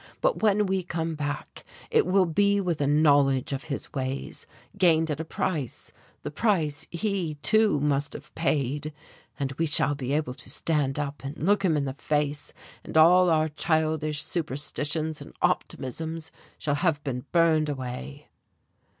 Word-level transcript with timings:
But 0.19 0.41
when 0.41 0.65
we 0.65 0.81
come 0.81 1.13
back 1.13 1.63
it 1.91 2.07
will 2.07 2.25
be 2.25 2.59
with 2.59 2.81
a 2.81 2.87
knowledge 2.87 3.53
of 3.53 3.65
his 3.65 3.93
ways, 3.93 4.47
gained 4.75 5.11
at 5.11 5.19
a 5.19 5.23
price, 5.23 5.91
the 6.23 6.31
price 6.31 6.87
he, 6.89 7.35
too, 7.43 7.79
must 7.79 8.13
have 8.13 8.33
paid 8.33 8.93
and 9.39 9.51
we 9.59 9.67
shall 9.67 9.93
be 9.93 10.13
able 10.13 10.33
to 10.33 10.49
stand 10.49 10.97
up 10.97 11.23
and 11.23 11.37
look 11.43 11.61
him 11.63 11.77
in 11.77 11.85
the 11.85 11.93
face, 11.93 12.51
and 12.83 12.97
all 12.97 13.29
our 13.29 13.47
childish 13.49 14.23
superstitions 14.23 15.21
and 15.21 15.35
optimisms 15.43 16.31
shall 16.57 16.73
have 16.81 17.03
been 17.03 17.25
burned 17.31 17.69
away." 17.69 18.25